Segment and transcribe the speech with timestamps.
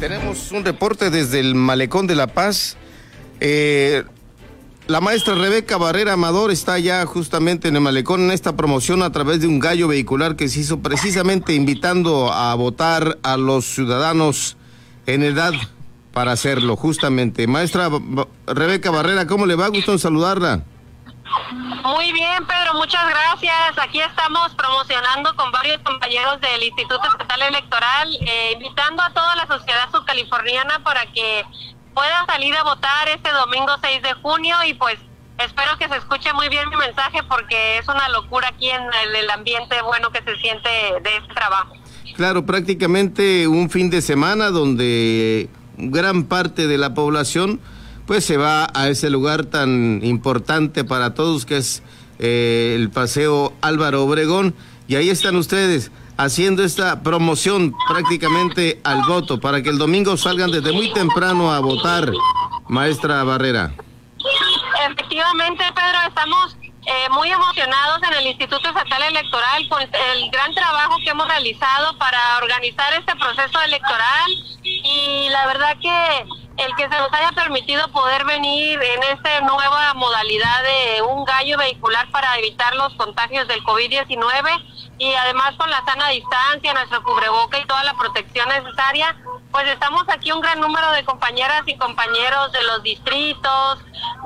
[0.00, 2.78] Tenemos un reporte desde el Malecón de La Paz.
[3.38, 4.02] Eh,
[4.86, 9.12] la maestra Rebeca Barrera Amador está ya justamente en el Malecón en esta promoción a
[9.12, 14.56] través de un gallo vehicular que se hizo precisamente invitando a votar a los ciudadanos
[15.04, 15.52] en edad
[16.12, 17.46] para hacerlo, justamente.
[17.46, 17.90] Maestra
[18.46, 19.68] Rebeca Barrera, ¿cómo le va?
[19.68, 20.64] Gusto en saludarla.
[21.82, 23.78] Muy bien, Pedro, muchas gracias.
[23.78, 29.46] Aquí estamos promocionando con varios compañeros del Instituto Estatal Electoral, eh, invitando a toda la
[29.46, 31.44] sociedad subcaliforniana para que
[31.94, 34.96] puedan salir a votar este domingo 6 de junio y pues
[35.38, 39.16] espero que se escuche muy bien mi mensaje porque es una locura aquí en el,
[39.16, 41.74] el ambiente bueno que se siente de este trabajo.
[42.16, 47.60] Claro, prácticamente un fin de semana donde gran parte de la población
[48.10, 51.80] pues se va a ese lugar tan importante para todos que es
[52.18, 54.52] eh, el Paseo Álvaro Obregón
[54.88, 60.50] y ahí están ustedes haciendo esta promoción prácticamente al voto para que el domingo salgan
[60.50, 62.10] desde muy temprano a votar,
[62.68, 63.74] maestra Barrera.
[64.90, 70.96] Efectivamente, Pedro, estamos eh, muy emocionados en el Instituto Estatal Electoral con el gran trabajo
[71.04, 74.32] que hemos realizado para organizar este proceso electoral
[74.64, 79.94] y la verdad que el que se nos haya permitido poder venir en esta nueva
[79.94, 85.82] modalidad de un gallo vehicular para evitar los contagios del COVID-19 y además con la
[85.86, 89.16] sana distancia, nuestro cubreboca y toda la protección necesaria,
[89.50, 93.78] pues estamos aquí un gran número de compañeras y compañeros de los distritos,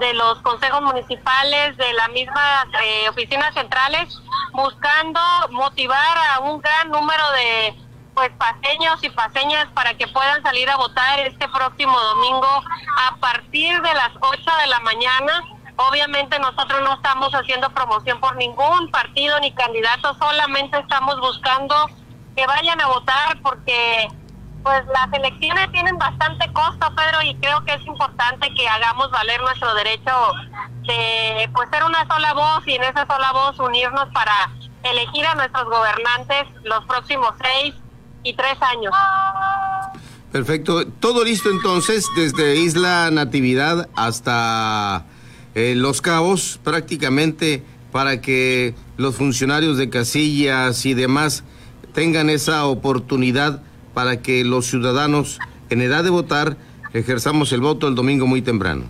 [0.00, 4.18] de los consejos municipales, de las mismas eh, oficinas centrales,
[4.52, 7.81] buscando motivar a un gran número de
[8.14, 12.62] pues paseños y paseñas para que puedan salir a votar este próximo domingo
[13.08, 15.42] a partir de las 8 de la mañana.
[15.76, 21.74] Obviamente nosotros no estamos haciendo promoción por ningún partido ni candidato, solamente estamos buscando
[22.36, 24.08] que vayan a votar porque
[24.62, 29.40] pues las elecciones tienen bastante costo, Pedro, y creo que es importante que hagamos valer
[29.40, 30.32] nuestro derecho
[30.82, 34.50] de pues ser una sola voz y en esa sola voz unirnos para
[34.84, 37.74] elegir a nuestros gobernantes los próximos seis
[38.22, 38.92] y tres años.
[40.30, 40.86] Perfecto.
[40.86, 45.04] Todo listo entonces, desde Isla Natividad hasta
[45.54, 47.62] eh, Los Cabos, prácticamente
[47.92, 51.44] para que los funcionarios de casillas y demás
[51.92, 53.62] tengan esa oportunidad
[53.92, 56.56] para que los ciudadanos en edad de votar
[56.94, 58.84] ejerzamos el voto el domingo muy temprano.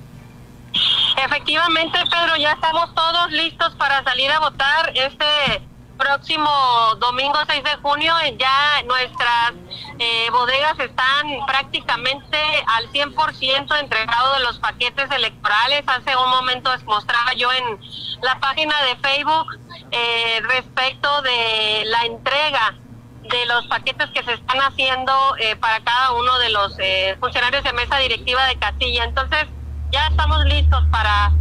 [1.25, 5.63] Efectivamente, Pedro, ya estamos todos listos para salir a votar este
[6.03, 6.51] próximo
[6.99, 9.53] domingo 6 de junio ya nuestras
[10.01, 15.85] eh, bodegas están prácticamente al 100% entregados de los paquetes electorales.
[15.87, 17.79] Hace un momento mostraba yo en
[18.21, 19.47] la página de Facebook
[19.93, 22.75] eh, respecto de la entrega
[23.23, 26.77] de los paquetes que se están haciendo eh, para cada uno de los
[27.21, 29.05] funcionarios de mesa directiva de Castilla.
[29.05, 29.47] Entonces
[29.93, 31.33] ya estamos listos para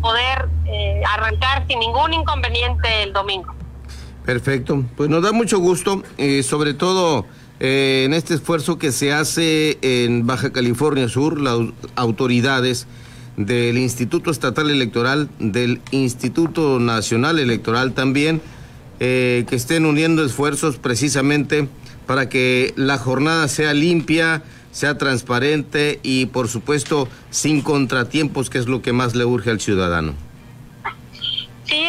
[0.00, 0.48] poder
[1.06, 3.57] arrancar sin ningún inconveniente el domingo.
[4.28, 7.24] Perfecto, pues nos da mucho gusto, eh, sobre todo
[7.60, 11.58] eh, en este esfuerzo que se hace en Baja California Sur, las
[11.96, 12.86] autoridades
[13.38, 18.42] del Instituto Estatal Electoral, del Instituto Nacional Electoral también,
[19.00, 21.66] eh, que estén uniendo esfuerzos precisamente
[22.06, 28.66] para que la jornada sea limpia, sea transparente y por supuesto sin contratiempos, que es
[28.66, 30.27] lo que más le urge al ciudadano.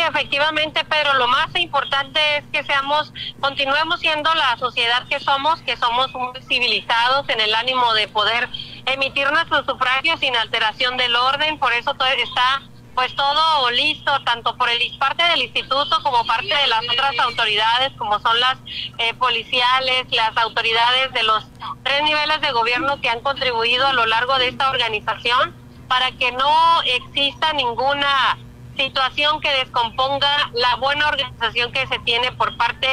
[0.09, 5.77] Efectivamente, pero lo más importante es que seamos, continuemos siendo la sociedad que somos, que
[5.77, 8.49] somos muy civilizados en el ánimo de poder
[8.87, 12.61] emitir nuestros sufragios sin alteración del orden, por eso todo está
[12.95, 17.93] pues todo listo, tanto por el parte del instituto como parte de las otras autoridades,
[17.97, 18.57] como son las
[18.97, 21.45] eh, policiales, las autoridades de los
[21.83, 25.55] tres niveles de gobierno que han contribuido a lo largo de esta organización,
[25.87, 28.37] para que no exista ninguna
[28.79, 32.88] situación que descomponga la buena organización que se tiene por parte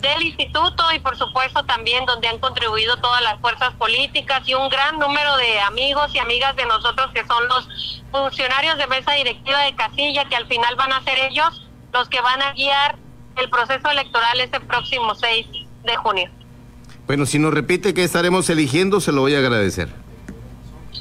[0.00, 4.68] del instituto y por supuesto también donde han contribuido todas las fuerzas políticas y un
[4.68, 9.58] gran número de amigos y amigas de nosotros que son los funcionarios de mesa directiva
[9.64, 12.96] de Casilla que al final van a ser ellos los que van a guiar
[13.36, 15.46] el proceso electoral este próximo 6
[15.84, 16.30] de junio.
[17.06, 19.88] Bueno, si nos repite que estaremos eligiendo, se lo voy a agradecer.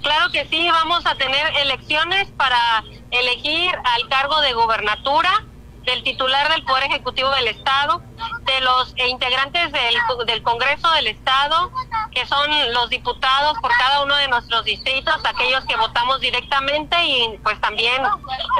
[0.01, 5.45] Claro que sí, vamos a tener elecciones para elegir al cargo de gobernatura,
[5.83, 8.01] del titular del Poder Ejecutivo del Estado,
[8.43, 9.95] de los integrantes del,
[10.25, 11.71] del, Congreso del Estado,
[12.11, 17.37] que son los diputados por cada uno de nuestros distritos, aquellos que votamos directamente y
[17.41, 18.03] pues también,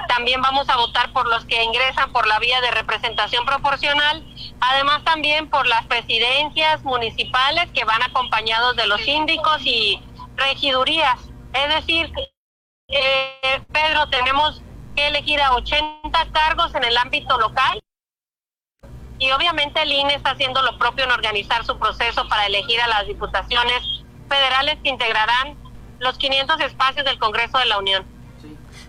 [0.07, 4.23] también vamos a votar por los que ingresan por la vía de representación proporcional
[4.59, 10.01] además también por las presidencias municipales que van acompañados de los síndicos y
[10.37, 11.19] regidurías.
[11.53, 12.11] Es decir,
[12.87, 14.61] eh, Pedro, tenemos
[14.95, 17.79] que elegir a 80 cargos en el ámbito local
[19.19, 22.87] y obviamente el INE está haciendo lo propio en organizar su proceso para elegir a
[22.87, 23.81] las diputaciones
[24.29, 25.57] federales que integrarán
[25.99, 28.05] los 500 espacios del Congreso de la Unión.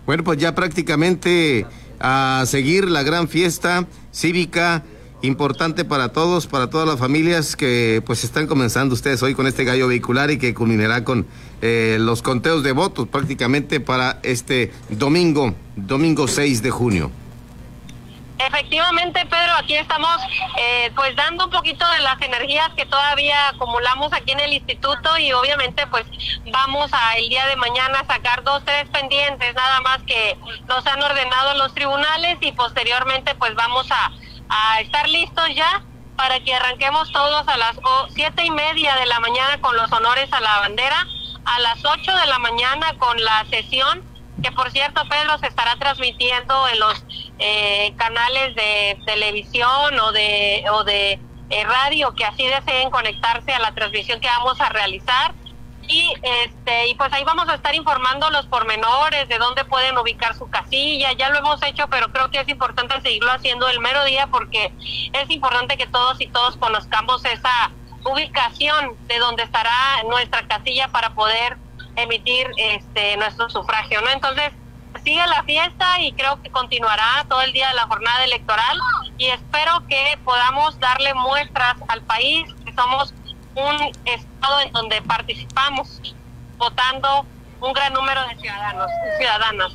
[0.05, 1.65] Bueno, pues ya prácticamente
[1.99, 4.83] a seguir la gran fiesta cívica
[5.21, 9.63] importante para todos, para todas las familias que pues están comenzando ustedes hoy con este
[9.63, 11.27] gallo vehicular y que culminará con
[11.61, 17.11] eh, los conteos de votos prácticamente para este domingo, domingo 6 de junio.
[18.39, 20.15] Efectivamente, Pedro, aquí estamos
[20.57, 25.17] eh, pues dando un poquito de las energías que todavía acumulamos aquí en el instituto
[25.17, 26.05] y obviamente pues
[26.49, 30.37] vamos a el día de mañana sacar dos, tres pendientes nada más que
[30.69, 34.09] nos han ordenado los tribunales y posteriormente pues vamos a,
[34.49, 35.83] a estar listos ya
[36.15, 37.77] para que arranquemos todos a las
[38.13, 41.07] siete y media de la mañana con los honores a la bandera,
[41.45, 44.03] a las ocho de la mañana con la sesión
[44.41, 47.05] que por cierto Pedro se estará transmitiendo en los
[47.39, 51.19] eh, canales de televisión o de o de
[51.49, 55.33] eh, radio que así deseen conectarse a la transmisión que vamos a realizar
[55.89, 60.35] y este y pues ahí vamos a estar informando los pormenores de dónde pueden ubicar
[60.35, 64.05] su casilla ya lo hemos hecho pero creo que es importante seguirlo haciendo el mero
[64.05, 64.71] día porque
[65.11, 67.71] es importante que todos y todos conozcamos esa
[68.05, 71.57] ubicación de dónde estará nuestra casilla para poder
[71.95, 74.09] emitir este nuestro sufragio, ¿no?
[74.09, 74.51] Entonces,
[75.03, 78.77] sigue la fiesta y creo que continuará todo el día de la jornada electoral
[79.17, 83.13] y espero que podamos darle muestras al país que somos
[83.55, 86.01] un estado en donde participamos
[86.57, 87.25] votando
[87.61, 89.71] un gran número de ciudadanos y ciudadanas.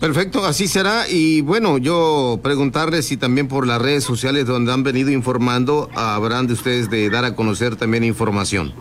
[0.00, 1.08] Perfecto, así será.
[1.08, 6.46] Y bueno, yo preguntarles si también por las redes sociales donde han venido informando, habrán
[6.46, 8.74] de ustedes de dar a conocer también información.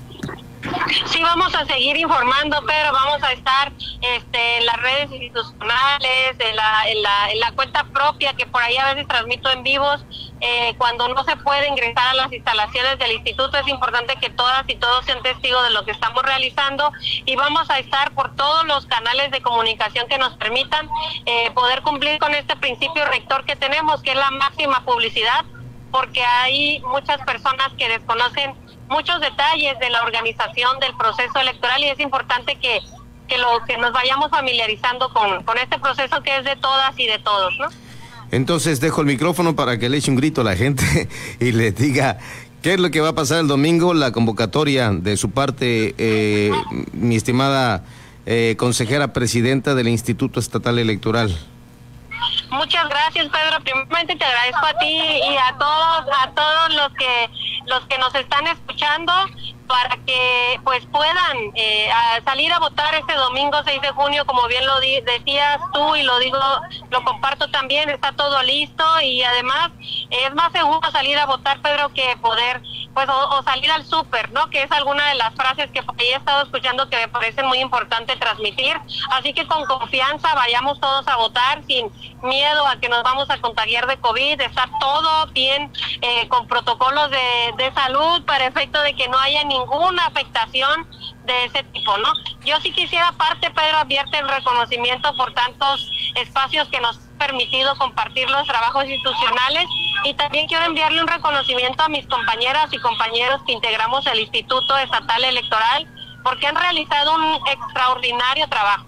[1.05, 3.71] Sí, vamos a seguir informando, pero vamos a estar
[4.01, 8.61] este, en las redes institucionales, en la, en, la, en la cuenta propia, que por
[8.61, 10.05] ahí a veces transmito en vivos.
[10.41, 14.63] Eh, cuando no se puede ingresar a las instalaciones del instituto, es importante que todas
[14.67, 16.91] y todos sean testigos de lo que estamos realizando
[17.25, 20.89] y vamos a estar por todos los canales de comunicación que nos permitan
[21.25, 25.45] eh, poder cumplir con este principio rector que tenemos, que es la máxima publicidad,
[25.91, 28.53] porque hay muchas personas que desconocen
[28.89, 32.81] muchos detalles de la organización del proceso electoral y es importante que,
[33.27, 37.07] que, lo, que nos vayamos familiarizando con, con este proceso que es de todas y
[37.07, 37.69] de todos, ¿no?
[38.31, 41.07] Entonces dejo el micrófono para que le eche un grito a la gente
[41.39, 42.17] y le diga
[42.61, 46.51] qué es lo que va a pasar el domingo, la convocatoria de su parte, eh,
[46.93, 47.83] mi estimada
[48.25, 51.37] eh, consejera presidenta del Instituto Estatal Electoral.
[52.49, 53.63] Muchas gracias, Pedro.
[53.63, 57.29] Primeramente te agradezco a ti y a todos, a todos los que
[57.67, 59.11] los que nos están escuchando
[59.67, 61.89] para que pues puedan eh,
[62.23, 66.19] salir a votar este domingo 6 de junio, como bien lo decías tú y lo
[66.19, 66.37] digo,
[66.89, 69.71] lo comparto también, está todo listo y además
[70.09, 72.61] es más seguro salir a votar, Pedro, que poder
[72.95, 74.49] pues o, salir al súper, ¿no?
[74.49, 77.59] Que es alguna de las frases que ahí he estado escuchando que me parece muy
[77.59, 78.79] importante transmitir.
[79.11, 81.91] Así que con confianza vayamos todos a votar sin
[82.23, 85.71] miedo a que nos vamos a contagiar de COVID, estar todo bien
[86.01, 90.87] eh, con protocolos de, de salud para efecto de que no haya ni ninguna afectación
[91.25, 92.13] de ese tipo, ¿no?
[92.43, 97.75] Yo sí quisiera, aparte, Pedro, advierte el reconocimiento por tantos espacios que nos han permitido
[97.77, 99.65] compartir los trabajos institucionales
[100.03, 104.77] y también quiero enviarle un reconocimiento a mis compañeras y compañeros que integramos el Instituto
[104.77, 105.87] Estatal Electoral
[106.23, 108.85] porque han realizado un extraordinario trabajo.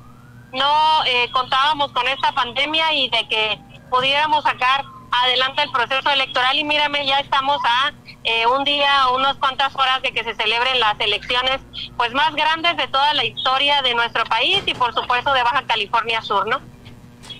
[0.53, 6.58] No eh, contábamos con esta pandemia y de que pudiéramos sacar adelante el proceso electoral
[6.58, 10.36] y mírame, ya estamos a eh, un día o unas cuantas horas de que se
[10.36, 11.62] celebren las elecciones
[11.96, 15.64] pues más grandes de toda la historia de nuestro país y por supuesto de Baja
[15.66, 16.60] California Sur, ¿no?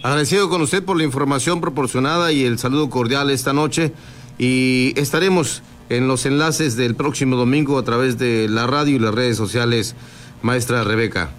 [0.04, 3.94] Agradecido con usted por la información proporcionada y el saludo cordial esta noche
[4.38, 9.14] y estaremos en los enlaces del próximo domingo a través de la radio y las
[9.14, 9.96] redes sociales,
[10.42, 11.32] maestra Rebeca.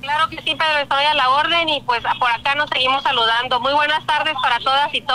[0.00, 3.58] Claro que sí, Pedro, estoy a la orden y pues por acá nos seguimos saludando.
[3.60, 5.14] Muy buenas tardes para todas y todos.